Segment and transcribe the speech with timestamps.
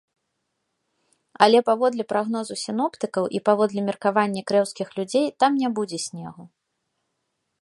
[1.45, 6.43] Але, паводле прагнозу сіноптыкаў і паводле меркавання крэўскіх людзей, там не будзе снегу.